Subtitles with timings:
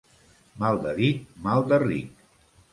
[0.63, 2.27] Mal de dit, mal de ric.